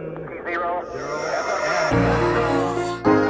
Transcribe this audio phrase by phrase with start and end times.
[0.00, 0.16] One
[0.48, 1.20] zero zero.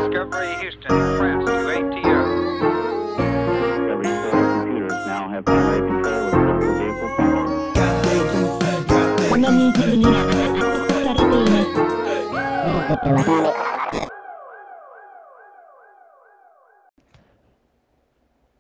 [0.06, 2.20] Discovery Houston, press to ATO.
[3.74, 7.50] Discovery Houston computers now have highway control of critical vehicle functions.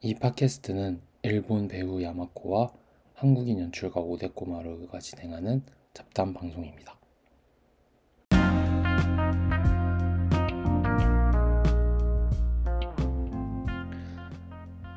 [0.02, 2.72] 이 팟캐스트는 일본 배우 야마코와
[3.14, 5.62] 한국인 연출가 오데코마루가 진행하는
[5.94, 6.99] 잡담 방송입니다.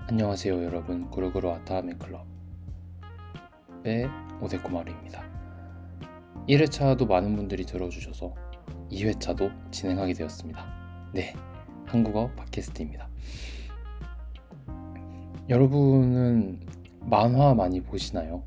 [0.05, 2.25] 안녕하세요 여러분 구르구르 아타하메 클럽의
[4.41, 5.23] 오데코마루입니다.
[6.49, 8.35] 1회차도 많은 분들이 들어주셔서
[8.91, 10.65] 2회차도 진행하게 되었습니다.
[11.13, 11.33] 네,
[11.85, 13.07] 한국어 팟캐스트입니다.
[15.47, 16.59] 여러분은
[16.99, 18.43] 만화 많이 보시나요?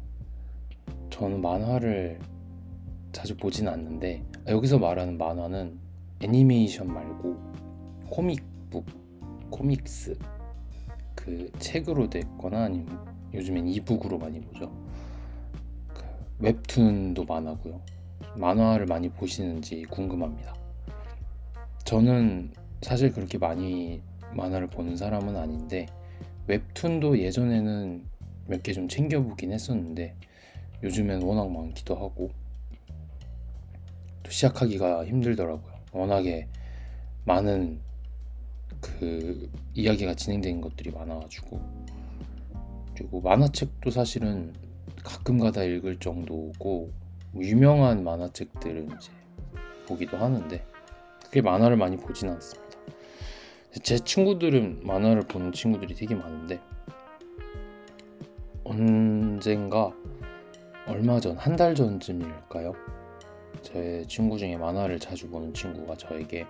[1.08, 2.20] 저는 만화를
[3.12, 5.80] 자주 보진 않는데 아, 여기서 말하는 만화는
[6.20, 7.34] 애니메이션 말고
[8.10, 8.84] 코믹북,
[9.50, 10.18] 코믹스
[11.26, 14.72] 그 책으로 됐거나 아니면 요즘엔 이북으로 많이 보죠.
[15.92, 16.04] 그
[16.38, 17.80] 웹툰도 많아고요.
[18.36, 20.54] 만화를 많이 보시는지 궁금합니다.
[21.84, 24.00] 저는 사실 그렇게 많이
[24.34, 25.86] 만화를 보는 사람은 아닌데
[26.46, 28.04] 웹툰도 예전에는
[28.46, 30.14] 몇 개 좀 챙겨보긴 했었는데
[30.84, 32.30] 요즘엔 워낙 많기도 하고
[34.22, 35.74] 또 시작하기가 힘들더라고요.
[35.92, 36.46] 워낙에
[37.24, 37.80] 많은
[38.80, 41.60] 그 이야기가 진행되는 것들이 많아가지고
[42.96, 44.52] 그리고 만화책도 사실은
[45.04, 46.90] 가끔가다 읽을 정도고
[47.32, 49.10] 뭐 유명한 만화책들은 이제
[49.86, 50.64] 보기도 하는데
[51.24, 52.66] 그게 만화를 많이 보진 않습니다.
[53.82, 56.60] 제 친구들은 만화를 보는 친구들이 되게 많은데
[58.64, 59.92] 언젠가
[60.86, 62.72] 얼마 전 한 달 전쯤일까요?
[63.62, 66.46] 제 친구 중에 만화를 자주 보는 친구가 저에게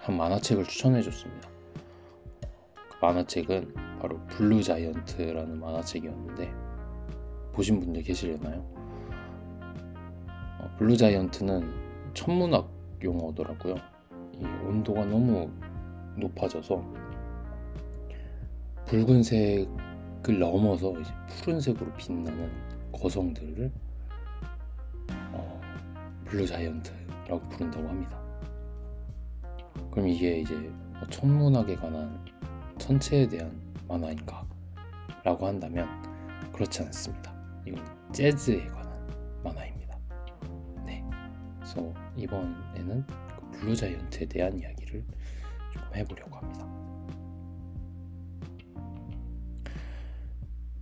[0.00, 1.48] 한 만화책을 추천해 줬습니다.
[3.04, 6.54] 그 만화책은 바로 블루 자이언트라는 만화책이었는데
[7.52, 8.64] 보신 분들 계시려나요?
[10.58, 11.70] 어, blue giant는
[12.14, 12.70] 천문학
[13.02, 13.74] 용어더라고요.
[14.40, 15.50] 이 온도가 너무
[16.16, 16.82] 높아져서
[18.86, 22.50] 붉은색을 넘어서 이제 푸른색으로 빛나는
[22.90, 23.70] 거성들을
[25.32, 25.60] 어,
[26.24, 28.18] blue giant라고 부른다고 합니다.
[29.90, 32.24] 그럼 이게 이제 뭐 천문학에 관한
[32.84, 33.50] 천체에 대한
[33.88, 34.46] 만화인가?
[35.24, 35.88] 라고 한다면
[36.52, 37.34] 그렇지 않습니다.
[37.66, 39.98] 이건 재즈에 관한 만화입니다.
[40.84, 41.02] 네.
[41.56, 45.02] 그래서 이번에는 그 블루 자이언트에 대한 이야기를
[45.72, 46.68] 조금 해보려고 합니다.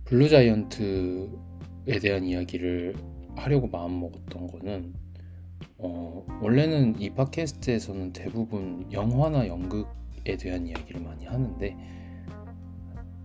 [0.03, 2.95] 블루 자이언트에 대한 이야기를
[3.37, 4.93] 하려고 마음먹었던 거는
[5.77, 11.75] 어, 원래는 이 팟캐스트에서는 대부분 영화나 연극 에 대한 이야기를 많이 하는데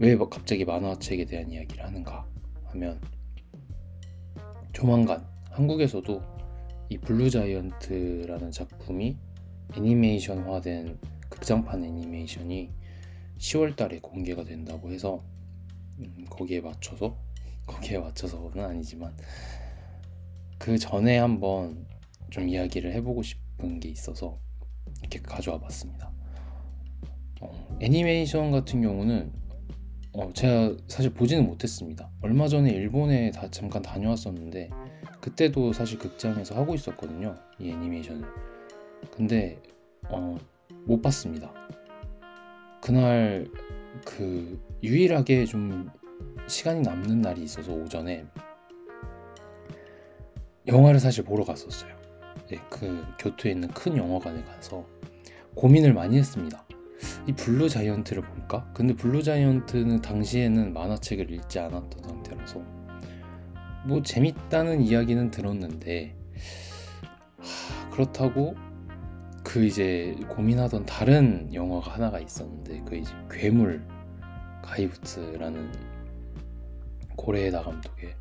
[0.01, 2.27] 왜 갑자기 만화책에 대한 이야기를 하는가
[2.67, 3.01] 하면
[4.73, 6.23] 조만간 한국에서도
[6.89, 9.17] 이 블루 자이언트라는 작품이
[9.77, 10.99] 애니메이션화된
[11.29, 12.73] 극장판 애니메이션이
[13.39, 15.23] 10월 달에 공개가 된다고 해서
[15.99, 17.17] 음, 거기에 맞춰서
[17.67, 19.15] 거기에 맞춰서는 아니지만
[20.59, 21.87] 그 전에 한번
[22.31, 24.39] 좀 이야기를 해보고 싶은 게 있어서
[25.01, 26.18] 이렇게 가져와 봤습니다.
[27.79, 29.33] 어, 애니메이션 같은 경우는
[30.13, 32.11] 어, 제가 사실 보지는 못했습니다.
[32.21, 34.71] 얼마 전에 일본에 다, 잠깐 다녀왔었는데
[35.21, 37.37] 그때도 사실 극장에서 하고 있었거든요.
[37.59, 38.27] 이 애니메이션을.
[39.13, 39.61] 근데
[40.09, 40.37] 어,
[40.87, 41.53] 못 봤습니다.
[42.81, 43.49] 그날
[44.05, 45.91] 그 유일하게 좀
[46.47, 48.25] 시간이 남는 날이 있어서 오전에
[50.67, 51.97] 영화를 사실 보러 갔었어요.
[52.49, 54.87] 네, 그 교토에 있는 큰 영화관에 가서
[55.55, 56.68] 고민을 많이 했습니다.
[57.27, 58.71] 이 블루 자이언트를 볼까?
[58.75, 62.63] 근데 블루 자이언트는 당시에는 만화책을 읽지 않았던 상태라서
[63.87, 66.17] 뭐 재밌다는 이야기는 들었는데
[67.39, 68.55] 하, 그렇다고
[69.45, 73.87] 그 이제 고민하던 다른 영화가 하나가 있었는데 그 이제 괴물
[74.63, 75.73] 怪物라는
[77.17, 78.15] 고레에다 감독의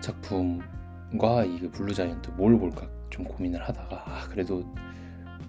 [0.00, 4.62] 작품과 이 블루 자이언트 뭘 볼까 좀 고민을 하다가 아 그래도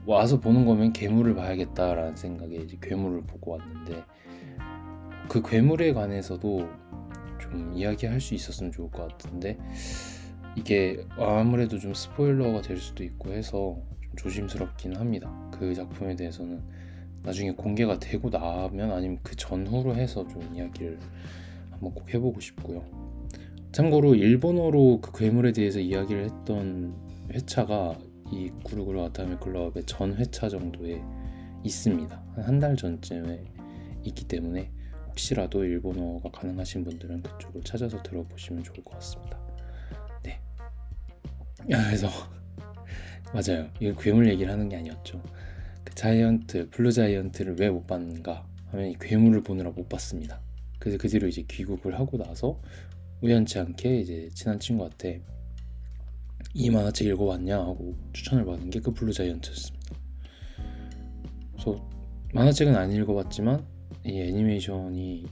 [0.06, 4.04] 와서 보는 거면 괴물을 봐야겠다라는 생각에 이제 괴물을 보고 왔는데
[5.30, 6.68] 그 괴물에 관해서도
[7.40, 9.58] 좀 이야기할 수 있었으면 좋을 것 같은데
[10.56, 15.32] 이게 아무래도 좀 스포일러가 될 수도 있고 해서 좀 조심스럽긴 합니다.
[15.52, 16.62] 그 작품에 대해서는
[17.24, 21.00] 나중에 공개가 되고 나면 아니면 그 전후로 해서 좀 이야기를
[21.72, 22.84] 한번 꼭 해보고 싶고요.
[23.72, 26.94] 참고로 일본어로 그 괴물에 대해서 이야기를 했던
[27.32, 27.98] 회차가
[28.34, 31.02] 이 구르구르 와타미 클럽의 전 회차 정도에
[31.64, 32.24] 있습니다.
[32.36, 33.44] 한 한 달 전쯤에
[34.06, 34.72] 있기 때문에
[35.08, 39.40] 혹시라도 일본어가 가능하신 분들은 그쪽을 찾아서 들어보시면 좋을 것 같습니다.
[40.24, 40.40] 네.
[41.66, 42.08] 그래서
[43.34, 43.70] 맞아요.
[43.80, 45.22] 이거 괴물 얘기를 하는 게 아니었죠.
[45.84, 50.42] 그 자이언트, 블루 자이언트를 왜 못 봤는가 하면 이 괴물을 보느라 못 봤습니다.
[50.80, 52.60] 그래서 그 뒤로 이제 귀국을 하고 나서
[53.22, 55.22] 우연치 않게 이제 친한 친구한테
[56.54, 59.96] 이 만화책 읽어봤냐 하고 추천을 받은 게 그 블루 자이언트였습니다.
[61.54, 61.90] 그래서
[62.34, 63.66] 만화책은 안 읽어봤지만
[64.06, 65.26] 이 애니메이션이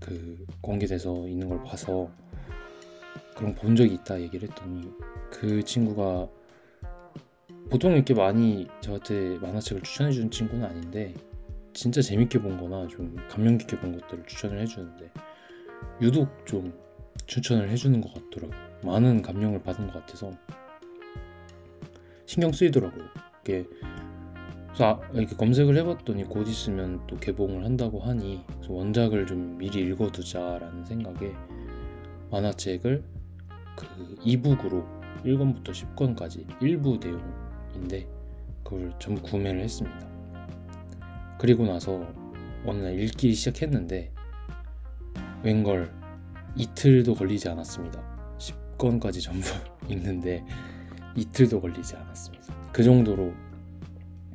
[0.00, 2.10] 그 공개돼서 있는 걸 봐서
[3.36, 4.90] 그런 거본 적이 있다 얘기를 했더니
[5.30, 6.28] 그 친구가
[7.70, 11.14] 보통 이렇게 많이 저한테 만화책을 추천해 주는 친구는 아닌데
[11.72, 15.10] 진짜 재밌게 본 거나 좀 감명 깊게 본 것들을 추천을 해주는데
[16.02, 16.72] 유독 좀
[17.26, 18.63] 추천을 해주는 것 같더라고요.
[18.84, 20.30] 많은 감명을 받은 것 같아서
[22.26, 23.04] 신경 쓰이더라고요.
[23.42, 23.66] 이게
[24.78, 31.32] 아, 이렇게 검색을 해봤더니 곧 있으면 또 개봉을 한다고 하니 원작을 좀 미리 읽어두자라는 생각에
[32.30, 33.04] 만화책을
[33.76, 34.84] 그 이북으로
[35.24, 38.08] 1권부터 10권까지 일부 내용인데
[38.64, 40.08] 그걸 전부 구매를 했습니다.
[41.38, 42.12] 그리고 나서
[42.66, 44.12] 어느 날 읽기 시작했는데
[45.44, 45.92] 웬걸
[46.56, 48.13] 이틀도 걸리지 않았습니다.
[48.78, 49.46] 10권까지 전부
[49.88, 50.44] 읽는데
[51.16, 52.72] 이틀도 걸리지 않았습니다.
[52.72, 53.32] 그 정도로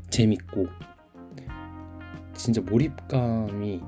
[0.09, 0.67] 재밌고
[2.33, 3.81] 진짜 몰입감이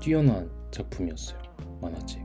[0.00, 1.38] 뛰어난 작품이었어요.
[1.80, 2.24] 만화책.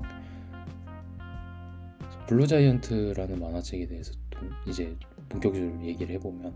[2.28, 4.96] 블루자이언트라는 만화책에 대해서 좀 이제
[5.28, 6.54] 본격적으로 얘기를 해보면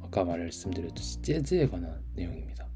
[0.00, 2.66] 아까 말씀드렸듯이 재즈에 관한 내용입니다.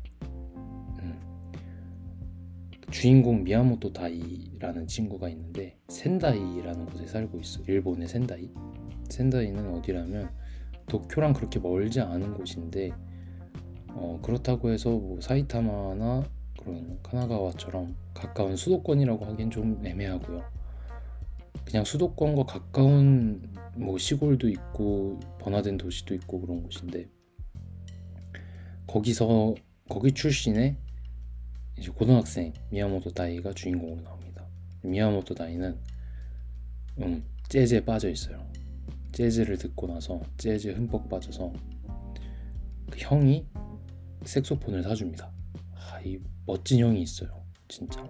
[2.91, 2.93] 음.
[2.93, 7.63] 주인공 미야모토 다이라는 친구가 있는데 센다이라는 곳에 살고 있어.
[7.67, 8.51] 일본의 센다이.
[9.09, 10.29] 센다이는 어디라면
[10.87, 12.91] 도쿄랑 그렇게 멀지 않은 곳인데
[13.91, 16.25] 어, 그렇다고 해서 뭐 사이타마나
[16.61, 20.43] 그런 카나가와처럼 가까운 수도권이라고 하기엔 좀 애매하고요.
[21.65, 23.43] 그냥 수도권과 가까운
[23.77, 27.09] 뭐 시골도 있고 번화된 도시도 있고 그런 곳인데
[28.89, 29.55] 거기서
[29.89, 30.77] 거기 출신의
[31.81, 34.44] 이제 고등학생 미야모토 다이가 주인공으로 나옵니다.
[34.82, 35.79] 미야모토 다이는
[36.99, 38.47] 음, 재즈에 빠져 있어요.
[39.12, 41.53] 재즈를 듣고 나서 재즈에 흠뻑 빠져서
[42.91, 43.47] 그 형이
[44.25, 45.32] 색소폰을 사줍니다.
[45.75, 47.43] 아, 이 멋진 형이 있어요.
[47.67, 48.05] 진짜.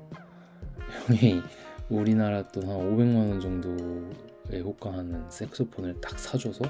[1.07, 1.41] 형이
[1.89, 6.65] 우리나라 돈 한 500만 원 정도에 호가하는 색소폰을 딱 사줘서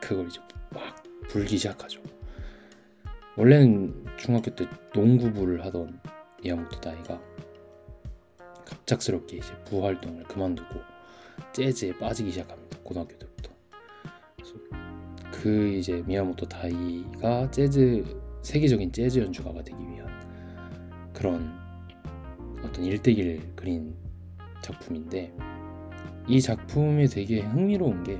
[0.00, 0.40] 그걸 이제
[0.70, 2.00] 막 불기 시작하죠.
[3.36, 5.98] 원래는 중학교 때 농구부를 하던
[6.42, 7.20] 미야모토 다이가
[8.64, 10.80] 갑작스럽게 이제 부활동을 그만두고
[11.52, 12.78] 재즈에 빠지기 시작합니다.
[12.84, 13.50] 고등학교 때부터.
[15.32, 18.04] 그 이제 미야모토 다이가 재즈
[18.42, 20.08] 세계적인 재즈 연주가가 되기 위한
[21.12, 21.52] 그런
[22.64, 23.94] 어떤 일대기를 그린
[24.62, 25.32] 작품인데
[26.28, 28.18] 이 작품이 되게 흥미로운 게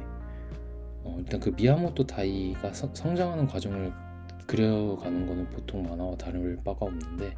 [1.03, 3.93] 어, 일단 그 미야모토 다이가 서- 성장하는 과정을
[4.47, 7.37] 그려가는 거는 보통 만화와 다를 바가 없는데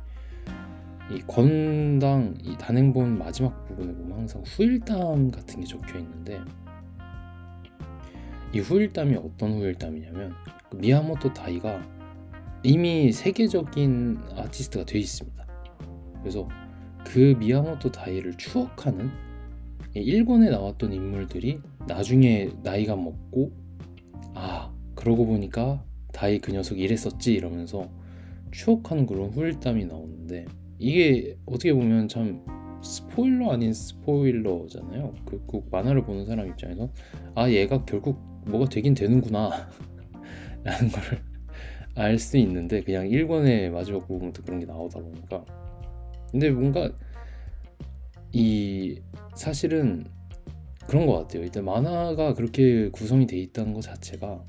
[1.12, 6.40] 이 권당 이 단행본 마지막 부분에 보면 항상 후일담 같은 게 적혀 있는데
[8.54, 10.32] 이 후일담이 어떤 후일담이냐면
[10.70, 11.82] 그 미야모토 다이가
[12.62, 15.46] 이미 세계적인 아티스트가 돼 있습니다.
[16.20, 16.48] 그래서
[17.04, 19.10] 그 미야모토 다이를 추억하는
[19.94, 23.52] 이 일본에 나왔던 인물들이 나중에 나이가 먹고
[24.34, 27.90] 아 그러고 보니까 다이 그 녀석이 이랬었지 이러면서
[28.50, 30.46] 추억하는 그런 후일담이 나오는데
[30.82, 32.44] 이게 어떻게 보면 참
[32.82, 35.14] 스포일러 아닌 스포일러잖아요.
[35.24, 36.90] 그꼭 만화를 보는 사람 입장에서
[37.34, 39.50] 아 얘가 결국 뭐가 되긴 되는구나
[40.64, 41.02] 라는 걸
[41.94, 45.44] 알 수 있는데 그냥 1권의 마지막 부분부터 그런 게 나오다 보니까
[46.30, 46.90] 근데 뭔가
[48.32, 48.98] 이
[49.34, 50.04] 사실은
[50.86, 51.42] 그런 것 같아요.
[51.44, 54.42] 일단 만화가 그렇게 구성이 돼 있다는 것 자체가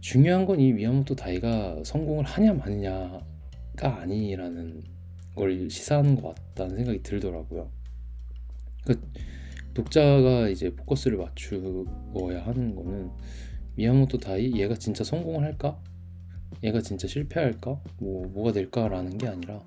[0.00, 4.82] 중요한 건 이 미야모토 다이가 성공을 하냐 마느냐가 아니라는
[5.34, 7.70] 걸 시사하는 것 같다는 생각이 들더라고요.
[8.86, 9.00] 그
[9.74, 13.10] 독자가 이제 포커스를 맞추어야 하는 거는
[13.76, 15.80] 미야모토 다이 얘가 진짜 성공을 할까?
[16.62, 17.80] 얘가 진짜 실패할까?
[17.98, 19.60] 뭐 뭐가 될까라는 게 아니라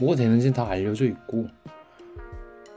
[0.00, 1.46] 뭐가 되는지는 다 알려져 있고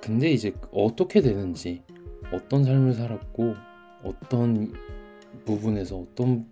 [0.01, 1.83] 근데 이제 어떻게 되는지
[2.31, 3.55] 어떤 삶을 살았고
[4.03, 4.73] 어떤
[5.45, 6.47] 부분에서 어떤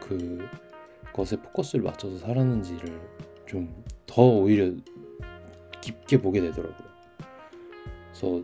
[0.00, 0.38] 그
[1.12, 3.00] 것에 포커스를 맞춰서 살았는지를
[3.46, 4.72] 좀 더 오히려
[5.80, 6.88] 깊게 보게 되더라고요.
[8.10, 8.42] 그래서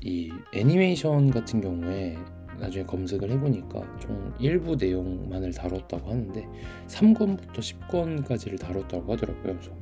[0.00, 2.16] 이 애니메이션 같은 경우에
[2.58, 6.46] 나중에 검색을 해보니까 좀 일부 내용만을 다뤘다고 하는데
[6.86, 9.42] 3권부터 10권까지를 다뤘다고 하더라고요.
[9.42, 9.72] 그래서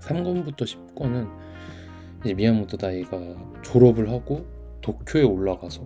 [0.00, 1.28] 3권부터 10권은
[2.24, 3.18] 이제 미야모토 다이가
[3.62, 4.46] 졸업을 하고
[4.80, 5.82] 도쿄에 올라가서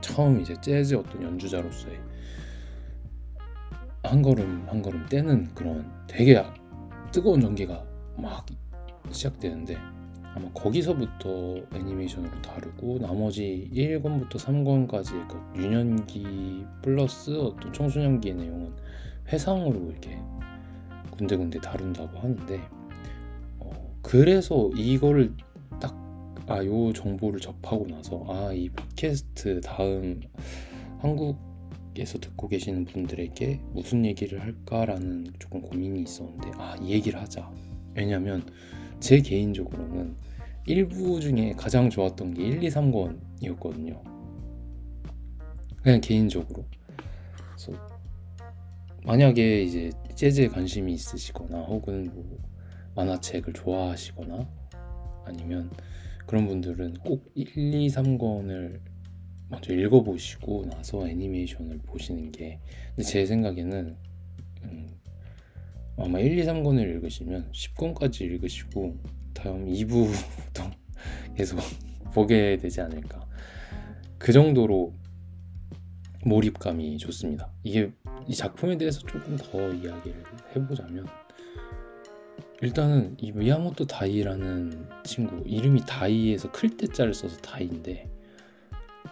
[0.00, 2.09] 처음 이제 재즈 어떤 연주자로서의
[4.02, 6.42] 한 걸음 한 걸음 떼는 그런 되게
[7.12, 7.84] 뜨거운 전개가
[8.16, 8.46] 막
[9.10, 9.76] 시작되는데
[10.34, 18.72] 아마 거기서부터 애니메이션으로 다루고 나머지 1권부터 3권까지 그 유년기 플러스 어떤 청소년기의 내용은
[19.28, 20.18] 회상으로 이렇게
[21.10, 22.60] 군데군데 다룬다고 하는데
[23.58, 23.70] 어,
[24.02, 25.34] 그래서 이거를
[25.80, 26.00] 딱
[26.50, 30.20] 아 요 정보를 접하고 나서 아 이 팟캐스트 다음
[30.98, 31.38] 한국
[31.96, 37.50] 에서 듣고 계시는 분들에게 무슨 얘기를 할까라는 조금 고민이 있었는데 아 이 얘기를 하자
[37.94, 38.42] 왜냐면
[39.00, 40.14] 제 개인적으로는
[40.66, 44.00] 1부 중에 가장 좋았던 게 1, 2, 3권이었거든요.
[45.82, 46.64] 그냥 개인적으로.
[47.56, 47.72] 그래서
[49.04, 52.38] 만약에 이제 재즈에 관심이 있으시거나 혹은 뭐
[52.94, 54.48] 만화책을 좋아하시거나
[55.24, 55.70] 아니면
[56.26, 58.80] 그런 분들은 꼭 1, 2, 3권을
[59.50, 62.60] 먼저 읽어보시고 나서 애니메이션을 보시는 게
[62.94, 63.96] 근데 제 생각에는
[64.62, 65.00] 음,
[65.96, 68.96] 아마 1, 2, 3권을 읽으시면 10권까지 읽으시고
[69.34, 70.12] 다음 2부도
[71.36, 71.58] 계속
[72.12, 73.26] 보게 되지 않을까.
[74.18, 74.94] 그 정도로
[76.24, 77.50] 몰입감이 좋습니다.
[77.62, 77.90] 이게
[78.28, 80.22] 이 작품에 대해서 조금 더 이야기를
[80.54, 81.06] 해보자면
[82.60, 88.09] 일단은 이 미야모토 다이라는 친구 이름이 다이에서 클 때자를 써서 다이인데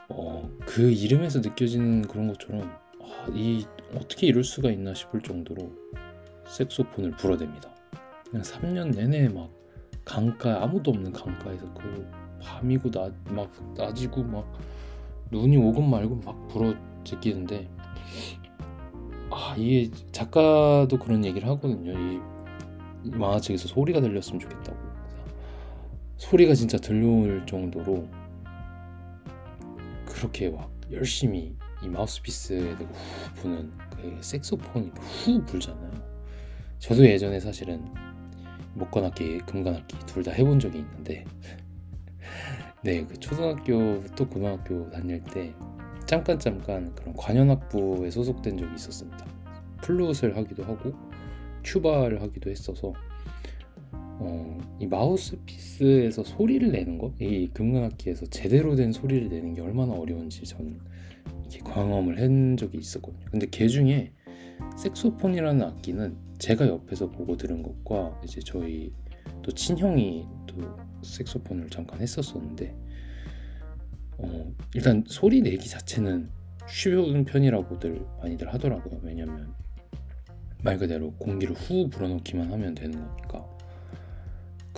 [0.09, 2.63] 어, 그 이름에서 느껴지는 그런 것처럼
[3.03, 5.71] 아, 이 어떻게 이럴 수가 있나 싶을 정도로
[6.47, 7.69] 색소폰을 불어댑니다.
[8.31, 9.51] 그냥 3년 내내 막
[10.05, 12.11] 강가 아무도 없는 강가에서 그
[12.41, 14.51] 밤이고 나, 막 낮이고 막
[15.31, 16.75] 눈이 오건 말고 막 불어
[17.05, 17.69] 제끼는데
[19.31, 21.93] 아 이게 작가도 그런 얘기를 하거든요.
[21.93, 22.21] 이,
[23.05, 24.79] 이 만화책에서 소리가 들렸으면 좋겠다고.
[26.17, 28.09] 소리가 진짜 들려올 정도로
[30.19, 35.93] 그렇게 막 열심히 이 마우스피스에 대고 후 부는 그 색소폰이 후 불잖아요.
[36.81, 37.85] 저도 예전에 사실은
[38.75, 41.25] 목관악기, 금관악기 둘 다 해본 적이 있는데
[42.83, 45.55] 네, 그 초등학교부터 고등학교 다닐 때
[46.05, 49.25] 잠깐 잠깐 그런 관현악부에 소속된 적이 있었습니다.
[49.83, 50.93] 플룻을 하기도 하고
[51.63, 52.93] 튜바를 하기도 했어서
[54.21, 60.45] 어, 이 마우스피스에서 소리를 내는 거, 이 금관악기에서 제대로 된 소리를 내는 게 얼마나 어려운지
[60.45, 60.81] 저는
[61.43, 63.25] 이렇게 경험을 한 적이 있었거든요.
[63.31, 64.13] 근데 그 중에
[64.77, 68.93] 색소폰이라는 악기는 제가 옆에서 보고 들은 것과 이제 저희
[69.43, 70.57] 또 친형이 또
[71.03, 72.75] 색소폰을 잠깐 했었었는데
[74.19, 76.29] 어, 일단 소리 내기 자체는
[76.69, 79.01] 쉬운 편이라고들 많이들 하더라고요.
[79.03, 79.55] 왜냐면
[80.63, 83.58] 말 그대로 공기를 후 불어넣기만 하면 되는 거니까.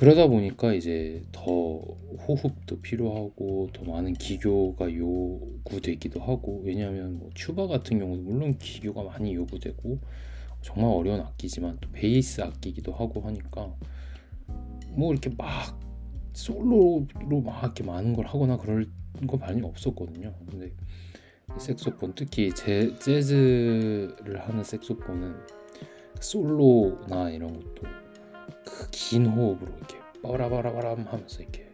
[0.01, 7.99] 그러다 보니까 이제 더 호흡도 필요하고 더 많은 기교가 요구되기도 하고 왜냐하면 뭐 튜바 같은
[7.99, 9.99] 경우는 물론 기교가 많이 요구되고
[10.63, 13.75] 정말 어려운 악기지만 또 베이스 악기기도 하고 하니까
[14.89, 15.79] 뭐 이렇게 막
[16.33, 18.87] 솔로로 막 이렇게 많은 걸 하거나 그럴
[19.27, 20.33] 거 많이 없었거든요.
[20.49, 20.73] 근데
[21.59, 25.37] 색소폰 특히 제, 재즈를 하는 색소폰은
[26.21, 28.00] 솔로나 이런 것도 그
[28.91, 31.69] 긴 호흡으로 이렇게 빠라바라바람 하면서 이렇게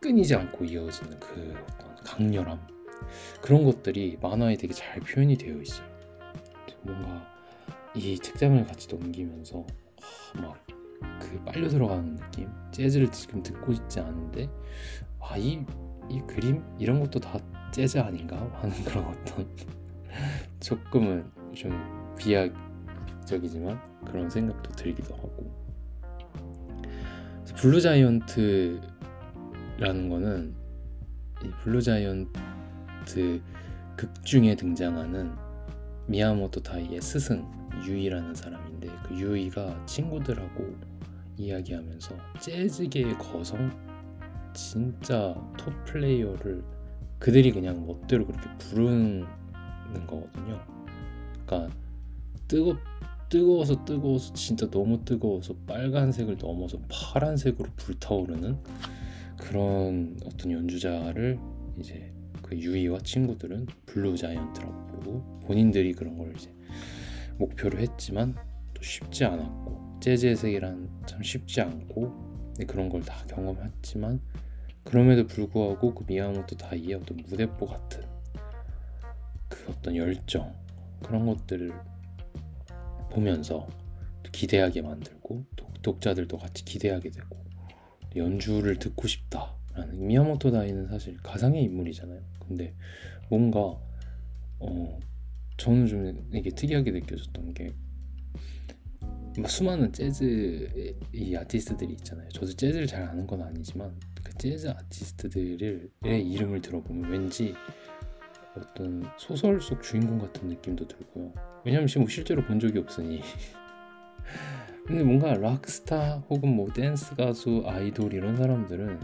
[0.00, 2.66] 끊이지 않고 이어지는 그 어떤 강렬함.
[3.40, 5.86] 그런 것들이 만화에 되게 잘 표현이 되어 있어요.
[6.82, 7.26] 뭔가
[7.94, 9.66] 이 책장을 같이 넘기면서
[10.34, 10.80] 막
[11.30, 12.48] 그 빨려 들어가는 느낌?
[12.72, 14.48] 재즈를 지금 듣고 있지 않은데
[15.20, 15.64] 아이
[16.08, 16.62] 이 그림?
[16.78, 17.38] 이런 것도 다
[17.70, 18.36] 재즈 아닌가?
[18.54, 19.48] 하는 그런 어떤
[20.58, 25.59] 조금은 좀 비약적이지만 그런 생각도 들기도 하고
[27.56, 28.80] 블루 자이언트라는
[30.08, 30.54] 거는
[31.44, 33.42] 이 블루 자이언트
[33.96, 35.32] 극 중에 등장하는
[36.06, 37.46] 미야모토 다이의 스승
[37.86, 40.74] 유이라는 사람인데 그 유이가 친구들하고
[41.36, 43.70] 이야기하면서 재즈계의 거성
[44.52, 46.62] 진짜 톱 플레이어를
[47.18, 49.26] 그들이 그냥 멋대로 그렇게 부르는
[50.06, 50.60] 거거든요.
[51.46, 51.74] 그러니까
[52.48, 52.76] 뜨거
[53.30, 58.58] 뜨거워서 뜨거워서 진짜 너무 뜨거워서 빨간색을 넘어서 파란색으로 불타오르는
[59.38, 61.38] 그런 어떤 연주자를
[61.78, 66.52] 이제 그 유이와 친구들은 블루 자이언트라고 부르고 본인들이 그런 걸 이제
[67.38, 68.34] 목표로 했지만
[68.74, 72.30] 또 쉽지 않았고 재즈의 세계란 참 쉽지 않고
[72.66, 74.20] 그런 걸 다 경험했지만
[74.82, 78.02] 그럼에도 불구하고 그 미야모토 다이의 어떤 무대뽀 같은
[79.48, 80.52] 그 어떤 열정
[81.02, 81.72] 그런 것들을
[83.10, 83.68] 보면서
[84.32, 87.36] 기대하게 만들고 독- 독자들도 같이 기대하게 되고
[88.16, 92.20] 연주를 듣고 싶다라는 미야모토 다이는 사실 가상의 인물이잖아요.
[92.46, 92.74] 근데
[93.28, 93.78] 뭔가
[94.58, 94.98] 어
[95.56, 97.74] 저는 좀 이게 특이하게 느껴졌던 게막
[99.48, 102.28] 수많은 재즈 이 아티스트들이 있잖아요.
[102.30, 107.54] 저도 재즈를 잘 아는 건 아니지만 그 재즈 아티스트들의 이름을 들어보면 왠지
[108.56, 111.32] 어떤 소설 속 주인공 같은 느낌도 들고요.
[111.64, 113.22] 왜냐면 지금 실제로 본 적이 없으니.
[114.86, 118.98] 근데 뭔가 락스타 혹은 뭐 댄스 가수, 아이돌 이런 사람들은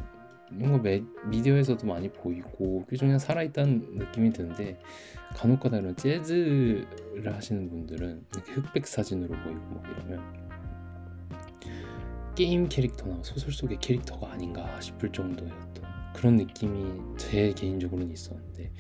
[0.53, 4.79] 뭔가 매, 미디어에서도 많이 보이고 그중에 살아있다는 느낌이 드는데
[5.35, 10.47] 간혹가다 이런 재즈를 하시는 분들은 이렇게 흑백 사진으로 보이고 막 이러면
[12.35, 15.11] 게임 캐릭터나 소설 속의 캐릭터가 아닌가 싶을
[15.47, 15.85] 어떤
[16.15, 18.73] 그런 느낌이 제 개인적으로는 있었는데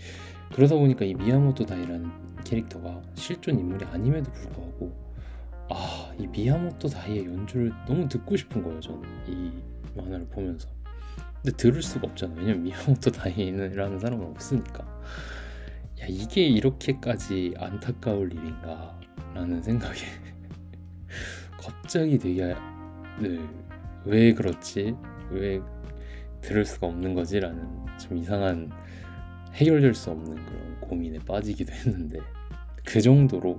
[0.55, 2.11] 그러다 보니까 이 미야모토 다이라는
[2.45, 5.07] 캐릭터가 실존 인물이 아님에도 불구하고
[5.71, 9.53] 아 이 미야모토 다이의 연주를 너무 듣고 싶은 거예요 저는 이
[9.95, 10.69] 만화를 보면서.
[11.43, 14.85] 근데 들을 수가 없잖아요 왜냐면 미야모토 다이라는 사람은 없으니까.
[16.00, 18.99] 야 이게 이렇게까지 안타까울 일인가?
[19.35, 19.99] 라는 생각에
[21.61, 22.55] 갑자기 되게
[23.21, 23.38] 네,
[24.05, 24.95] 왜 그렇지?
[25.31, 25.61] 왜
[26.41, 27.41] 들을 수가 없는 거지?
[27.41, 28.71] 라는 좀 이상한
[29.56, 32.20] 해결될 수 없는 그런 고민에 빠지기도 했는데
[32.84, 33.58] 그 정도로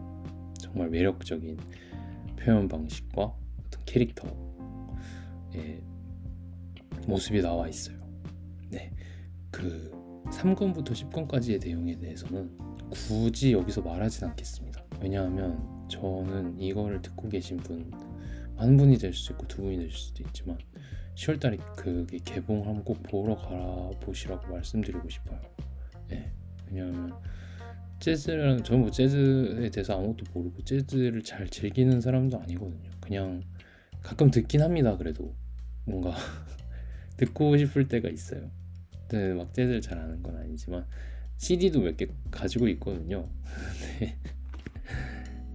[0.59, 1.57] 정말 매력적인
[2.39, 4.33] 표현 방식과 어떤 캐릭터의
[7.07, 7.97] 모습이 나와 있어요.
[8.69, 8.91] 네.
[9.51, 9.91] 그
[10.31, 12.57] 3권부터 10권까지의 내용에 대해서는
[12.89, 14.83] 굳이 여기서 말하진 않겠습니다.
[15.01, 17.91] 왜냐하면 저는 이거를 듣고 계신 분
[18.57, 20.57] 한 분이 될 수도 있고 두 분이 될 수도 있지만
[21.15, 25.39] 10월달에 그게 개봉하면 꼭 보러 가라 보시라고 말씀드리고 싶어요.
[26.09, 26.31] 네.
[26.67, 27.13] 왜냐하면
[27.99, 32.89] 저는 뭐 재즈에 대해서 아무것도 모르고 재즈를 잘 즐기는 사람도 아니거든요.
[32.99, 33.43] 그냥
[34.01, 34.95] 가끔 듣긴 합니다.
[34.97, 35.33] 그래도
[35.85, 36.13] 뭔가
[37.17, 38.49] 듣고 싶을 때가 있어요.
[39.07, 40.85] 근데 막 재즈를 잘 아는 건 아니지만
[41.37, 43.27] CD도 몇 개 가지고 있거든요.
[43.99, 44.17] 네.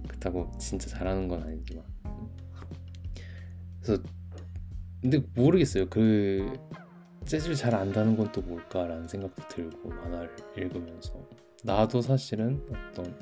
[0.07, 1.83] 그렇다고 진짜 잘하는 건 아니지만
[3.81, 4.01] 그래서
[5.01, 5.89] 근데 모르겠어요.
[5.89, 6.53] 그
[7.25, 11.13] 재즈를 잘 안다는 건 또 뭘까라는 생각도 들고 만화를 읽으면서
[11.63, 13.15] 나도 사실은 어떤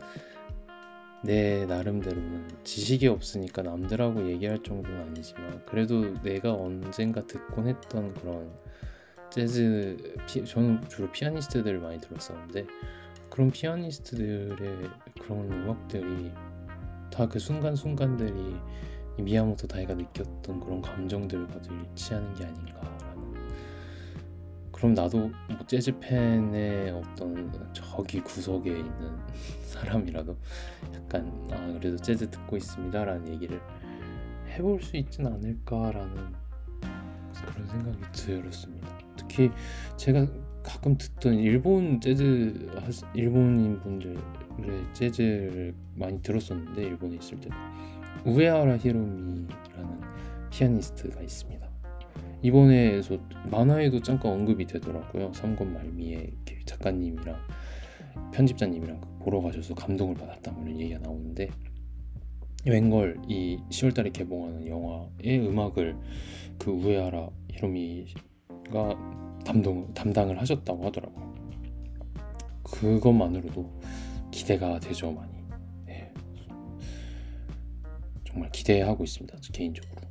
[1.23, 8.51] 내 나름대로는 지식이 없으니까 남들하고 얘기할 정도는 아니지만 그래도 내가 언젠가 듣곤 했던 그런
[9.29, 12.65] 재즈 피, 저는 주로 피아니스트들을 많이 들었었는데
[13.29, 14.89] 그런 피아니스트들의
[15.21, 16.31] 그런 음악들이
[17.11, 18.55] 다 그 순간순간들이
[19.19, 23.00] 이 미야모토 다이가 느꼈던 그런 감정들과도 일치하는 게 아닌가라는
[24.81, 29.15] 그럼 나도 뭐 재즈 팬의 어떤 저기 구석에 있는
[29.61, 30.35] 사람이라도
[30.95, 33.61] 약간 아 그래도 재즈 듣고 있습니다라는 얘기를
[34.47, 36.33] 해볼 수 있진 않을까라는
[37.45, 38.87] 그런 생각이 들었습니다.
[39.15, 39.51] 특히
[39.97, 40.25] 제가
[40.63, 42.67] 가끔 듣던 일본 재즈
[43.13, 44.17] 일본인 분들의
[44.93, 47.49] 재즈를 많이 들었었는데 일본에 있을 때
[48.25, 50.01] 우에하라 히로미라는
[50.49, 51.70] 피아니스트가 있습니다.
[52.43, 53.17] 이번에서
[53.49, 55.31] 만화에도 잠깐 언급이 되더라고요.
[55.31, 56.31] 3권 말미에
[56.65, 57.35] 작가님이랑
[58.33, 61.49] 편집자님이랑 보러 가셔서 감동을 받았다 뭐 얘기가 나오는데
[62.65, 65.97] 웬걸 이 10월달에 개봉하는 영화의 음악을
[66.59, 71.31] 그 우에하라 히로미가 담당, 담당을 하셨다고 하더라고요.
[72.63, 73.81] 그것만으로도
[74.31, 75.31] 기대가 되죠 많이.
[75.89, 76.11] 예.
[78.25, 79.37] 정말 기대하고 있습니다.
[79.41, 80.01] 저 개인적으로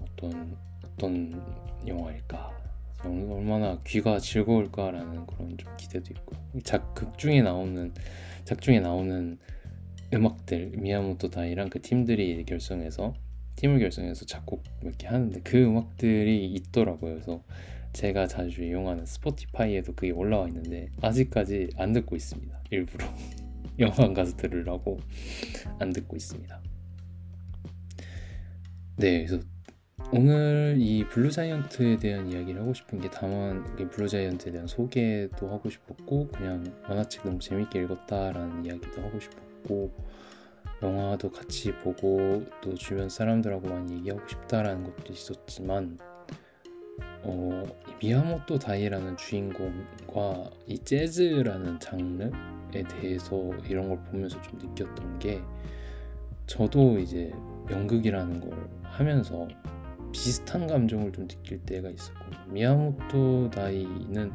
[0.00, 0.56] 어떤
[1.00, 1.42] 어떤
[1.86, 2.50] 영화일까,
[3.06, 6.36] 영- 얼마나 귀가 즐거울까라는 그런 좀 기대도 있고.
[6.62, 7.94] 작극 중에 나오는
[8.44, 9.38] 작 중에 나오는
[10.12, 13.14] 음악들 미야모토 다이랑 그 팀들이 결성해서
[13.56, 17.14] 팀을 결성해서 작곡 몇개 하는데 그 음악들이 있더라고요.
[17.14, 17.42] 그래서
[17.94, 22.62] 제가 자주 이용하는 스포티파이에도 그게 올라와 있는데 아직까지 안 듣고 있습니다.
[22.70, 23.06] 일부러
[23.78, 25.00] 영화관 가서 들으려고
[25.78, 26.60] 안 듣고 있습니다.
[28.96, 29.42] 네, 그래서
[30.12, 36.28] 오늘 이 블루자이언트에 대한 이야기를 하고 싶은 게 다만 이 블루자이언트에 대한 소개도 하고 싶었고
[36.28, 39.92] 그냥 만화책 너무 재밌게 읽었다라는 이야기도 하고 싶었고
[40.82, 45.96] 영화도 같이 보고 또 주변 사람들하고 많이 얘기하고 싶다라는 것도 있었지만
[47.22, 55.40] 어, 이 미야모토 다이라는 주인공과 이 재즈라는 장르에 대해서 이런 걸 보면서 좀 느꼈던 게
[56.46, 57.32] 저도 이제
[57.70, 59.46] 연극이라는 걸 하면서
[60.12, 64.32] 비슷한 감정을 좀 느낄 때가 있었고 미야모토 다이는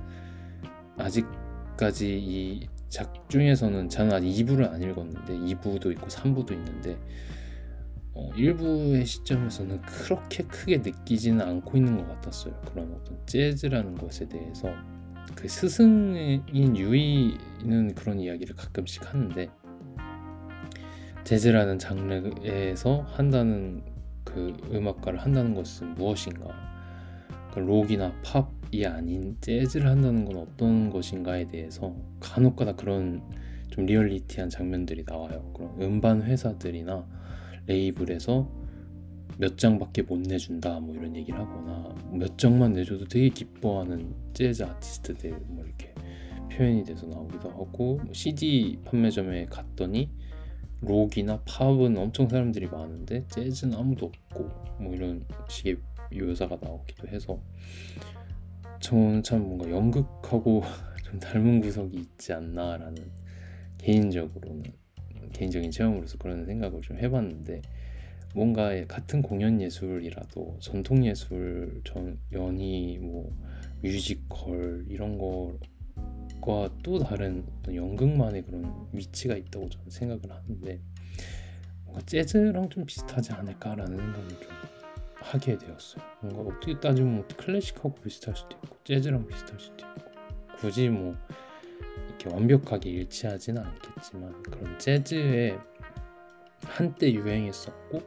[0.98, 6.98] 아직까지 이 작 중에서는 저는 아직 2부를 안 읽었는데 2부도 있고 3부도 있는데
[8.14, 12.58] 어, 1부의 시점에서는 그렇게 크게 느끼지는 않고 있는 것 같았어요.
[12.62, 14.70] 그런 어떤 재즈라는 것에 대해서
[15.36, 19.50] 그 스승인 유이는 그런 이야기를 가끔씩 하는데
[21.26, 23.84] 재즈라는 장르에서 한다는
[24.36, 26.46] 그 음악가를 한다는 것은 무엇인가?
[27.54, 33.24] 그 록이나 팝이 아닌 재즈를 한다는 건 어떤 것인가에 대해서 간혹가다 그런
[33.70, 35.54] 좀 리얼리티한 장면들이 나와요.
[35.56, 37.08] 그런 음반 회사들이나
[37.66, 38.66] 레이블에서
[39.38, 45.32] 몇 장밖에 못 내준다 뭐 이런 얘기를 하거나 몇 장만 내줘도 되게 기뻐하는 재즈 아티스트들
[45.48, 45.94] 뭐 이렇게
[46.52, 50.10] 표현이 돼서 나오기도 하고 뭐 CD 판매점에 갔더니
[50.82, 55.78] 록이나 팝은 엄청 사람들이 많은데 재즈는 아무도 없고 뭐 이런 식의
[56.14, 57.40] 묘사가 나오기도 해서
[58.80, 60.64] 저는 참 뭔가 연극하고
[61.04, 62.96] 좀 닮은 구석이 있지 않나라는
[63.78, 64.64] 개인적으로는
[65.34, 67.62] 개인적인 체험으로서 그런 생각을 좀 해봤는데
[68.34, 73.34] 뭔가 같은 공연 예술이라도 전통 예술, 전 연희, 뭐
[73.82, 75.58] 뮤지컬 이런 거
[76.42, 80.80] 과또 다른 연극만의 그런 위치가 있다고 저는 생각을 하는데
[81.86, 84.50] 뭔가 재즈랑 좀 비슷하지 않을까라는 생각을 좀
[85.16, 86.04] 하게 되었어요.
[86.22, 90.12] 뭔가 어떻게 따지면 클래식하고 비슷할 수도 있고 재즈랑 비슷할 수도 있고
[90.58, 91.16] 굳이 뭐
[92.08, 95.58] 이렇게 완벽하게 일치하지는 않겠지만 그런 재즈의
[96.64, 98.02] 한때 유행했었고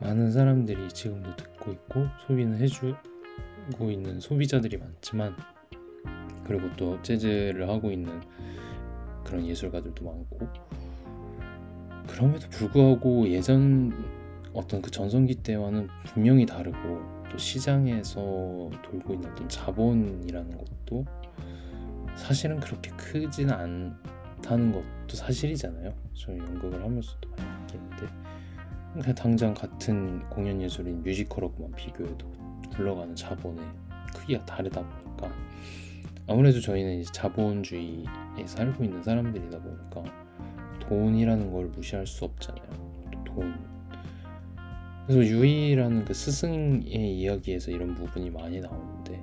[0.00, 5.36] 많은 사람들이 지금도 듣고 있고 소비는 해주고 있는 소비자들이 많지만
[6.50, 8.20] 그리고 또 재즈를 하고 있는
[9.22, 10.48] 그런 예술가들도 많고
[12.08, 13.92] 그럼에도 불구하고 예전
[14.52, 21.06] 어떤 그 전성기 때와는 분명히 다르고 또 시장에서 돌고 있는 어떤 자본이라는 것도
[22.16, 25.94] 사실은 그렇게 크지는 않다는 것도 사실이잖아요.
[26.14, 28.06] 저희 연극을 하면서도 많이 느끼는데
[28.94, 32.28] 그냥 당장 같은 공연 예술인 뮤지컬하고만 비교해도
[32.74, 33.64] 굴러가는 자본의
[34.12, 35.32] 크기가 다르다 보니까
[36.30, 38.04] 아무래도 저희는 이제 자본주의에
[38.46, 40.04] 살고 있는 사람들이다 보니까
[40.78, 43.10] 돈이라는 걸 무시할 수 없잖아요.
[43.12, 43.52] 또 돈.
[45.08, 49.20] 그래서 유이라는 그 스승의 이야기에서 이런 부분이 많이 나오는데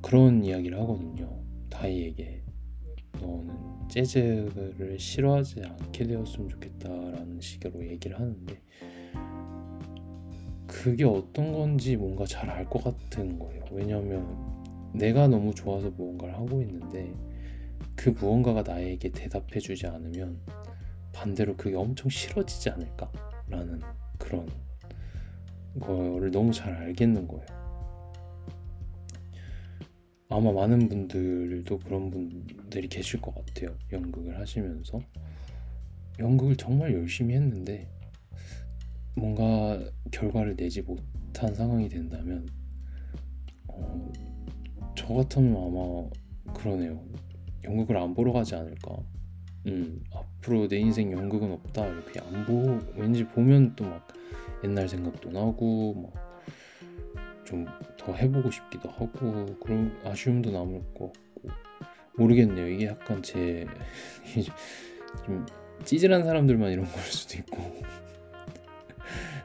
[0.00, 1.42] 그런 이야기를 하거든요.
[1.70, 2.44] 다이에게
[3.20, 3.56] 너는
[3.88, 8.60] 재즈를 싫어하지 않게 되었으면 좋겠다라는 식으로 얘기를 하는데
[10.68, 13.64] 그게 어떤 건지 뭔가 잘 알 것 같은 거예요.
[13.72, 17.12] 왜냐하면 내가 너무 좋아서 무언가를 하고 있는데
[17.94, 20.40] 그 무언가가 나에게 대답해주지 않으면
[21.12, 23.80] 반대로 그게 엄청 싫어지지 않을까라는
[24.18, 24.48] 그런
[25.80, 27.46] 거를 너무 잘 알겠는 거예요.
[30.28, 33.76] 아마 많은 분들도 그런 분들이 계실 것 같아요.
[33.92, 35.00] 연극을 하시면서
[36.18, 37.88] 연극을 정말 열심히 했는데
[39.14, 42.46] 뭔가 결과를 내지 못한 상황이 된다면
[43.68, 44.12] 어,
[44.96, 47.00] 저 같으면 아마 그러네요.
[47.64, 48.96] 연극을 안 보러 가지 않을까.
[49.66, 54.06] 음, 앞으로 내 인생 연극은 없다 이렇게 안 보고 왠지 보면 또 막
[54.64, 56.26] 옛날 생각도 나고 막
[57.44, 57.64] 좀
[57.96, 61.48] 더 해보고 싶기도 하고 그런 아쉬움도 남을 것 같고
[62.16, 62.68] 모르겠네요.
[62.68, 63.66] 이게 약간 제
[65.24, 65.46] 좀
[65.84, 67.82] 찌질한 사람들만 이런 걸 수도 있고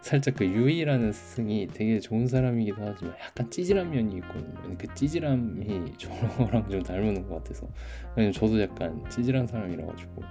[0.02, 4.76] 살짝 그 유이라는 스승이 되게 좋은 사람이기도 하지만 약간 찌질한 면이 있거든요.
[4.78, 7.68] 그 찌질함이 저랑 좀 닮은 것 같아서
[8.16, 10.24] 왜냐면 저도 약간 찌질한 사람이라 가지고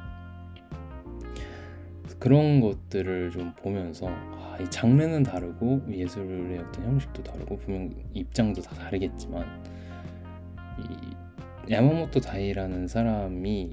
[2.18, 8.74] 그런 것들을 좀 보면서 아, 이 장르는 다르고 예술의 어떤 형식도 다르고 분명 입장도 다
[8.74, 9.46] 다르겠지만
[10.80, 13.72] 이 야마모토 다이라는 사람이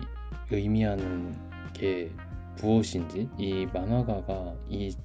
[0.52, 1.36] 의미하는
[1.74, 2.12] 게
[2.62, 4.96] 무엇인지 이 만화가가 이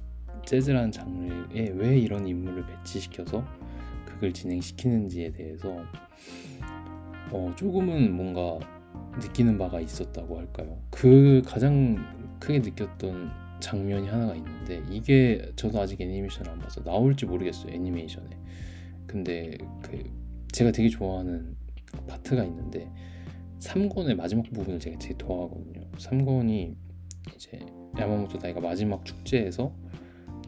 [0.46, 3.44] 재즈라는 장르에 왜 이런 인물을 배치시켜서
[4.04, 5.84] 그걸 진행시키는지에 대해서
[7.30, 8.58] 어, 조금은 뭔가
[9.20, 10.78] 느끼는 바가 있었다고 할까요?
[10.90, 11.96] 그 가장
[12.38, 18.28] 크게 느꼈던 장면이 하나가 있는데 이게 저도 아직 애니메이션을 안 봐서 나올지 모르겠어요 애니메이션에
[19.06, 20.02] 근데 그
[20.52, 21.56] 제가 되게 좋아하는
[22.06, 22.90] 파트가 있는데
[23.60, 26.74] 3권의 마지막 부분을 제가 되게 좋아하거든요 3권이
[27.36, 27.60] 이제
[27.96, 29.72] 야마모토 다이가 마지막 축제에서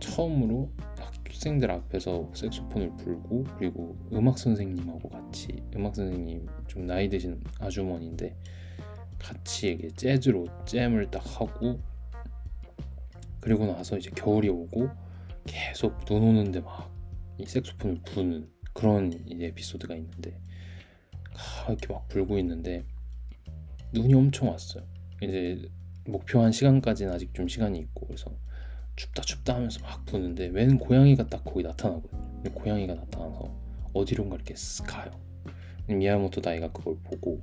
[0.05, 8.37] 처음으로 학생들 앞에서 색소폰을 불고 그리고 음악 선생님하고 같이 음악 선생님 좀 나이 드신 아주머니인데
[9.19, 11.81] 같이 이게 재즈로 잼을 딱 하고
[13.41, 14.89] 그리고 나서 이제 겨울이 오고
[15.47, 16.95] 계속 눈 오는데 막
[17.39, 20.41] 이 색소폰을 부는 그런 이제 에피소드가 있는데
[21.35, 22.85] 아, 이렇게 막 불고 있는데
[23.93, 24.85] 눈이 엄청 왔어요.
[25.21, 25.69] 이제
[26.07, 28.31] 목표한 시간까지는 아직 좀 시간이 있고 그래서
[28.97, 32.53] 춥다 춥다 하면서 막 부는데 웬 고양이가 딱 거기 나타나거든요.
[32.55, 33.55] 고양이가 나타나서
[33.93, 35.11] 어디론가 이렇게 쓱 가요.
[35.89, 37.41] 미야모토 다이가 그걸 보고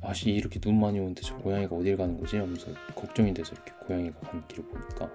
[0.00, 2.36] 아씨 이렇게 눈 많이 오는데 저 고양이가 어딜 가는 거지?
[2.36, 5.10] 하면서 걱정이 돼서 이렇게 고양이가 가는 길을 보니까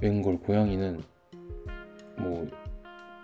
[0.00, 1.02] 웬걸 고양이는
[2.18, 2.48] 뭐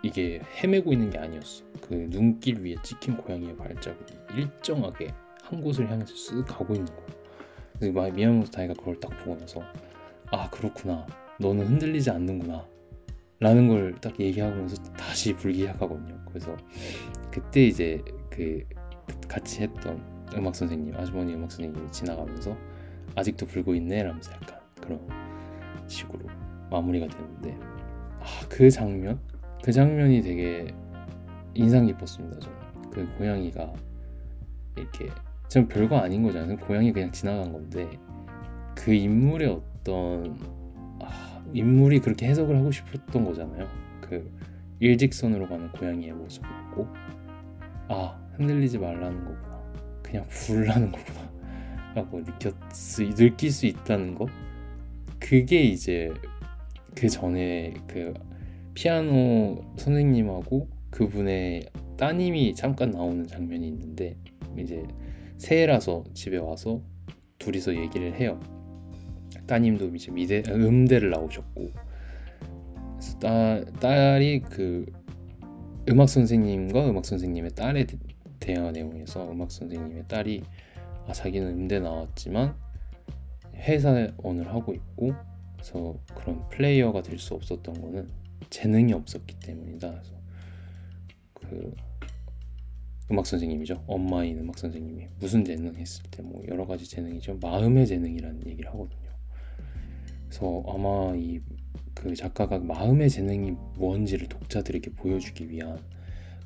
[0.03, 1.65] 이게 헤매고 있는 게 아니었어.
[1.83, 7.07] 그 눈길 위에 찍힌 고양이의 발자국이 일정하게 한 곳을 향해서 쓱 가고 있는 거야.
[7.79, 9.63] 그래서 막 미야모토 다이가 그걸 딱 보고 나서
[10.31, 11.07] 아 그렇구나.
[11.41, 12.67] 너는 흔들리지 않는구나.
[13.41, 16.19] 라는 걸 딱 얘기하면서 다시 불기 시작하거든요.
[16.29, 16.55] 그래서
[17.31, 18.63] 그때 이제 그
[19.29, 20.01] 같이 했던
[20.37, 22.57] 음악 선생님, 아주머니 음악 선생님이 지나가면서
[23.17, 25.01] 아직도 불고 있네 라면서 약간 그런
[25.89, 26.27] 식으로
[26.71, 27.57] 마무리가 되는데
[28.21, 29.19] 아 그 장면
[29.65, 30.73] 그 장면이 되게
[31.55, 33.73] 인상 깊었습니다 저는 그 고양이가
[34.77, 35.09] 이렇게
[35.49, 37.89] 좀 별거 아닌 거잖아요 고양이 그냥 지나간 건데
[38.77, 40.60] 그 인물의 어떤 아,
[41.53, 43.69] 인물이 그렇게 해석을 하고 싶었던 거잖아요.
[44.01, 44.31] 그
[44.81, 46.89] 일직선으로 가는 고양이의 모습을 보고
[47.89, 49.61] 아 흔들리지 말라는 거구나.
[50.03, 51.31] 그냥 부르라는 거구나.
[51.95, 54.27] 라고 느꼈 수, 느낄 수 있다는 거?
[55.19, 56.13] 그게 이제
[56.95, 58.15] 그 전에 그
[58.75, 64.17] 피아노 선생님하고 그분의 따님이 잠깐 나오는 장면이 있는데
[64.57, 64.85] 이제
[65.37, 66.83] 새해라서 집에 와서
[67.39, 68.41] 둘이서 얘기를 해요.
[69.55, 71.71] 따님도 이제 미대 음대를 나오셨고
[73.21, 74.87] 따, 딸이 그
[75.89, 77.99] 음악 선생님과 음악 선생님의 딸에 대-
[78.39, 80.45] 대한 내용에서 음악 선생님의 딸이
[81.09, 82.55] 아, 자기는 음대 나왔지만
[83.57, 85.15] 회사원을 하고 있고
[85.55, 88.09] 그래서 그런 플레이어가 될 수 없었던 거는
[88.51, 89.91] 재능이 없었기 때문이다.
[89.91, 90.13] 그래서
[91.35, 91.75] 그
[93.11, 93.83] 음악 선생님이죠.
[93.89, 97.39] 엄마인 음악 선생님이 무슨 재능 했을 때 뭐 여러 가지 재능이죠.
[97.43, 99.00] 마음의 재능이라는 얘기를 하거든요.
[100.31, 101.41] 그래서 아마 이
[102.01, 105.79] 그 작가가 마음의 재능이 뭔지를 독자들에게 보여주기 위한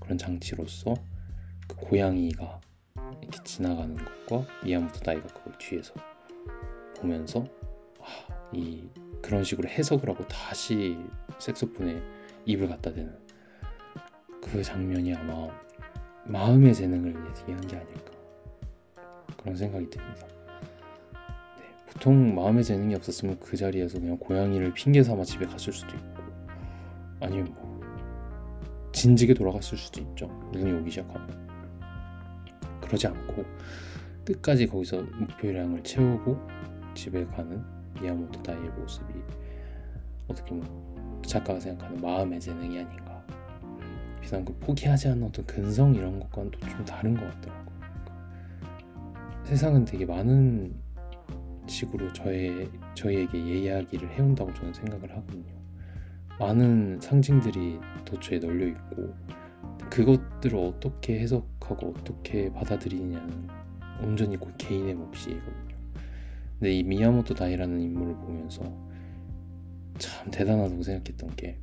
[0.01, 0.94] 그런 장치로서
[1.68, 2.61] 그 고양이가
[3.23, 5.94] 이렇게 지나가는 것과 미야모토 다이가 그걸 뒤에서
[6.97, 7.47] 보면서
[8.01, 8.83] 아, 이
[9.23, 10.99] 그런 식으로 해석을 하고 다시
[11.38, 12.03] 색소폰에
[12.47, 13.16] 입을 갖다 대는
[14.42, 15.49] 그 장면이 아마
[16.25, 18.12] 마음의 재능을 얘기한 게 아닐까
[19.37, 20.34] 그런 생각이 듭니다.
[21.95, 26.23] 네, 보통 마음의 재능이 없었으면 그 자리에서 그냥 고양이를 핑계 삼아 집에 갔을 수도 있고
[27.21, 27.81] 아니면 뭐
[28.93, 30.27] 진즉에 돌아갔을 수도 있죠.
[30.53, 31.45] 눈이 오기 시작하면.
[32.81, 33.45] 그러지 않고
[34.25, 36.39] 끝까지 거기서 목표량을 채우고
[36.95, 37.63] 집에 가는
[38.01, 39.15] 미야모토 다이의 모습이
[40.29, 43.25] 어떻게 보면 작가가 생각하는 마음의 재능이 아닌가.
[44.21, 47.65] 비단 그 포기하지 않는 어떤 근성 이런 것과는 또 좀 다른 것 같더라고요.
[49.45, 50.75] 세상은 되게 많은
[51.66, 55.55] 식으로 저의, 저희에게 이야기를 해온다고 저는 생각을 하거든요
[56.38, 59.14] 많은 상징들이 도처에 널려 있고
[59.90, 63.48] 그것들을 어떻게 해석하고 어떻게 받아들이냐는
[64.03, 65.77] 온전히 그 개인의 몫이거든요.
[66.59, 68.62] 근데 이 미야모토 다이라는 인물을 보면서
[69.98, 71.61] 참 대단하다고 생각했던 게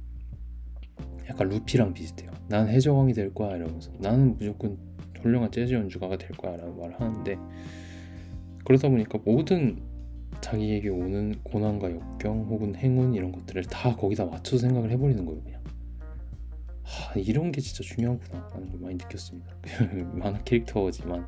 [1.30, 2.32] 약간 루피랑 비슷해요.
[2.48, 4.78] 난 해적왕이 될 거야 이러면서 나는 무조건
[5.22, 7.38] 훌륭한 재즈 연주가가 될 거야 라는 말을 하는데
[8.64, 9.82] 그러다 보니까 모든
[10.42, 15.62] 자기에게 오는 고난과 역경 혹은 행운 이런 것들을 다 거기다 맞춰서 생각을 해버리는 거예요 그냥.
[16.84, 19.56] 하, 이런 게 진짜 중요하구나 라는 걸 많이 느꼈습니다.
[20.14, 21.28] 만화 캐릭터지만.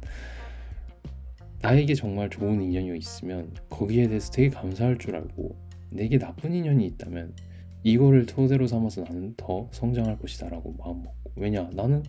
[1.61, 5.55] 나에게 정말 좋은 인연이 있으면 거기에 대해서 되게 감사할 줄 알고
[5.91, 7.33] 내게 나쁜 인연이 있다면
[7.83, 11.31] 이거를 토대로 삼아서 나는 더 성장할 것이다 라고 마음먹고.
[11.35, 12.03] 왜냐 나는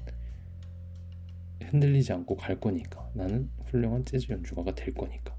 [1.62, 3.09] 흔들리지 않고 갈 거니까.
[3.14, 5.37] 나는 훌륭한 재즈 연주가가 될 거니까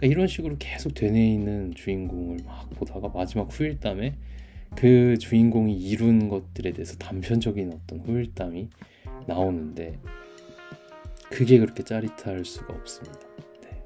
[0.00, 4.16] 그러니까 이런 식으로 계속 되뇌이는 주인공을 막 보다가 마지막 후일담에
[4.74, 8.70] 그 주인공이 이룬 것들에 대해서 단편적인 어떤 후일담이
[9.26, 9.98] 나오는데
[11.28, 13.20] 그게 그렇게 짜릿할 수가 없습니다.
[13.62, 13.82] 네.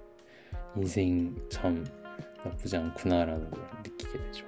[0.77, 1.85] 인생 참
[2.45, 4.47] 나쁘지 않구나라는 걸 느끼게 되죠.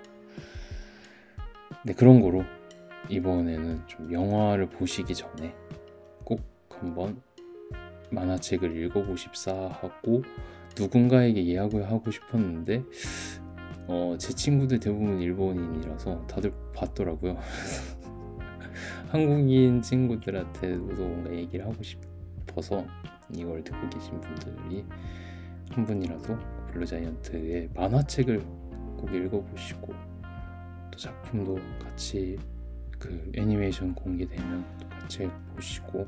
[1.85, 2.45] 네 그런 거로
[3.09, 5.53] 이번에는 좀 영화를 보시기 전에
[6.23, 7.21] 꼭 한번
[8.11, 10.23] 만화책을 읽어보십사 하고
[10.79, 12.85] 누군가에게 예약을 하고 싶었는데
[13.89, 17.39] 어, 제 친구들 대부분 일본인이라서 다들 봤더라고요.
[19.09, 22.85] 한국인 친구들한테도 뭔가 얘기를 하고 싶어서
[23.33, 24.85] 이걸 듣고 계신 분들이
[25.71, 26.37] 한 분이라도
[26.73, 28.41] 블루자이언트의 만화책을
[28.97, 29.93] 꼭 읽어보시고
[30.91, 32.39] 또 작품도 같이
[32.99, 36.07] 그 애니메이션 공개되면 또 같이 보시고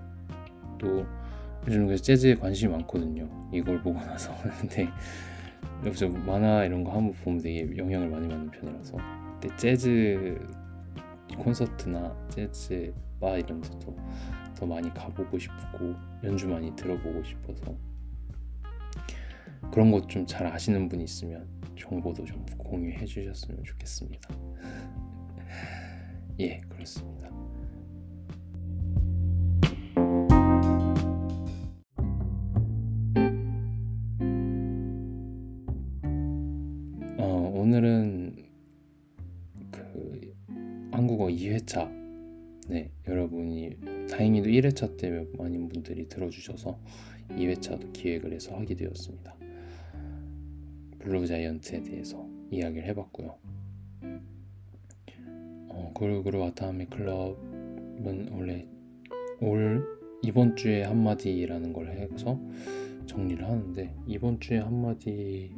[0.78, 1.06] 또
[1.66, 3.28] 요즘 그래서 재즈에 관심이 많거든요.
[3.52, 4.88] 이걸 보고 나서 근데
[5.84, 8.96] 여기서 만화 이런 거 한번 보면 되게 영향을 많이 받는 편이라서
[9.40, 10.38] 근데 재즈
[11.38, 13.96] 콘서트나 재즈 바 이런 데도
[14.54, 15.94] 더 많이 가보고 싶고
[16.24, 17.76] 연주 많이 들어보고 싶어서
[19.72, 21.46] 그런 것 좀 잘 아시는 분이 있으면
[21.78, 24.28] 정보도 좀 공유해 주셨으면 좋겠습니다.
[26.40, 27.28] 예, 그렇습니다.
[44.60, 46.78] 1회차 때 많은 분들이 들어주셔서
[47.30, 49.34] 2회차도 기획을 해서 하게 되었습니다.
[50.98, 53.36] 블루 자이언트에 대해서 이야기를 해봤고요.
[55.70, 58.66] 어, 그리고 와타하메 클럽은 원래
[59.40, 62.40] 올 이번 주에 한마디라는 걸 해서
[63.06, 65.50] 정리를 하는데 이번 주에 한마디는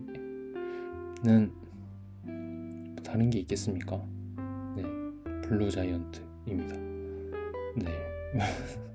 [3.03, 4.07] 다른 게 있겠습니까?
[4.77, 4.83] 네,
[5.43, 6.77] 블루 자이언트입니다.
[7.77, 7.87] 네.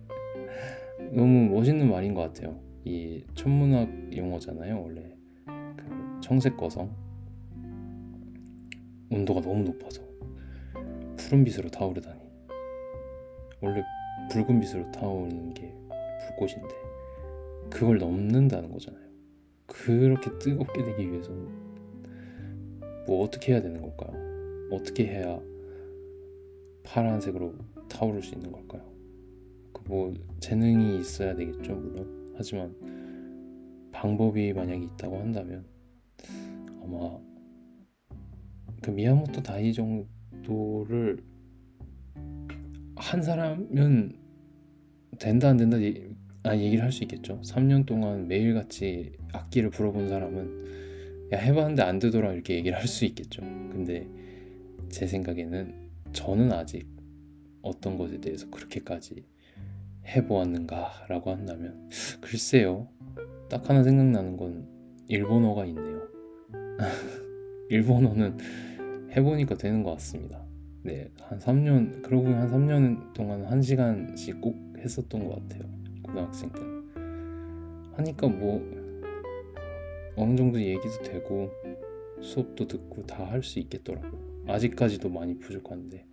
[1.12, 2.60] 너무 멋있는 말인 것 같아요.
[2.84, 5.15] 이 천문학 용어잖아요, 원래.
[5.46, 6.94] 그 청색 거성.
[9.10, 10.02] 온도가 너무 높아서
[11.18, 12.20] 푸른빛으로 타오르다니.
[13.62, 13.84] 원래
[14.30, 15.74] 붉은 빛으로 타오르는 게
[16.28, 16.76] 불꽃인데
[17.70, 19.06] 그걸 넘는다는 거잖아요.
[19.65, 21.48] 그렇게 뜨겁게 되기 위해서는
[23.08, 24.13] 뭐 어떻게 해야 되는 걸까요?
[24.72, 25.39] 어떻게 해야
[26.84, 27.54] 파란색으로
[27.89, 28.94] 타오를 수 있는 걸까요?
[29.86, 32.34] 그뭐 재능이 있어야 되겠죠 물론.
[32.38, 32.76] 하지만
[33.91, 35.65] 방법이 만약에 있다고 한다면
[36.82, 37.17] 아마
[38.82, 41.24] 그 미야모토 다이 정도를
[42.98, 44.13] 한 사람은
[45.19, 46.10] 된다 안 된다 얘-
[46.43, 47.39] 아 얘기를 할 수 있겠죠.
[47.41, 53.41] 3년 동안 매일같이 악기를 불어본 사람은 야 해봤는데 안 되더라 이렇게 얘기를 할 수 있겠죠.
[53.41, 54.08] 근데
[54.89, 55.74] 제 생각에는
[56.13, 56.86] 저는 아직
[57.63, 59.24] 어떤 것에 대해서 그렇게까지
[60.08, 61.89] 해보았는가라고 한다면
[62.22, 62.88] 글쎄요.
[63.50, 64.68] 딱 하나 생각나는 건
[65.08, 66.02] 일본어가 있네요.
[67.70, 68.38] 일본어는
[69.12, 70.44] 해보니까 되는 것 같습니다.
[70.84, 75.63] 네, 한 3년 그러고 한 3년 동안 1시간씩 꼭 했었던 것 같아요
[76.04, 76.86] 고등학생 때는.
[77.94, 78.62] 하니까 뭐
[80.18, 81.50] 어느 정도 얘기도 되고
[82.22, 84.44] 수업도 듣고 다 할 수 있겠더라고요.
[84.48, 86.06] 아직까지도 많이 부족한데.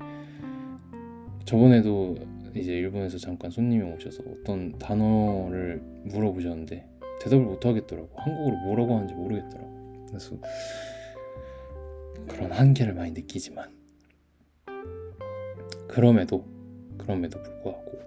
[1.45, 2.17] 저번에도
[2.55, 6.89] 이제 일본에서 잠깐 손님이 오셔서 어떤 단어를 물어보셨는데
[7.23, 8.11] 대답을 못 하겠더라고.
[8.17, 10.07] 한국어로 뭐라고 하는지 모르겠더라고.
[10.09, 10.37] 그래서
[12.29, 13.71] 그런 한계를 많이 느끼지만
[15.89, 16.47] 그럼에도
[16.99, 17.99] 그럼에도 불구하고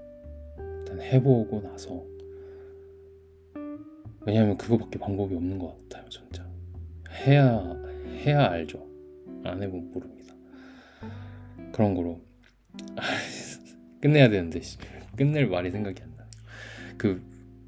[0.60, 2.04] 일단 해보고 나서
[4.26, 6.46] 왜냐하면 그거밖에 방법이 없는 것 같아요 진짜.
[7.26, 7.76] 해야
[8.26, 8.88] 해야 알죠.
[9.44, 10.34] 안 해보면 모릅니다.
[11.72, 12.22] 그런 거로
[14.06, 14.78] 끝내야 되는데 씨,
[15.18, 16.28] 끝낼 말이 생각이 안 나요
[16.96, 17.20] 그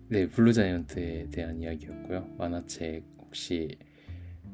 [0.07, 3.75] 네, 블루 자이언트에 대한 이야기였고요 만화책 혹시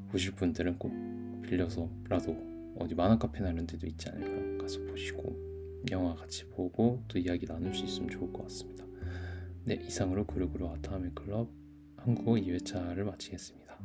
[0.10, 0.94] 보실 분들은 꼭
[1.42, 5.36] 빌려서라도 어디 만화 카페나 이런 데도 있지 않을까요 가서 보시고
[5.92, 8.86] 영화 같이 보고 또 이야기 나눌 수 있으면 좋을 것 같습니다.
[9.66, 11.50] 네, 이상으로 구르구르 아타미 클럽
[11.98, 13.78] 한국어 2회차를 마치겠습니다.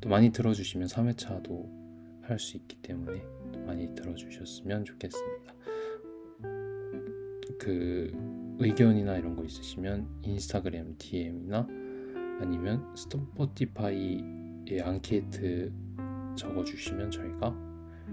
[0.00, 3.20] 또 많이 들어주시면 3회차도 할 수 있기 때문에
[3.52, 5.54] 또 많이 들어주셨으면 좋겠습니다.
[7.60, 8.10] 그
[8.58, 11.66] 의견이나 이런 거 있으시면 인스타그램 DM이나
[12.40, 15.70] 아니면 스포티파이에 앙케이트
[16.36, 17.54] 적어주시면 저희가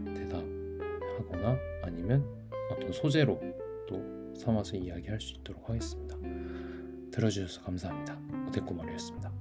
[0.05, 2.25] 대답하거나 아니면
[2.71, 3.39] 어떤 소재로
[3.87, 6.17] 또 삼아서 이야기할 수 있도록 하겠습니다.
[7.11, 8.19] 들어주셔서 감사합니다.
[8.49, 9.36] 오데코마루였습니다.